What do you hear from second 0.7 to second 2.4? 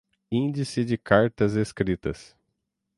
de Cartas escritas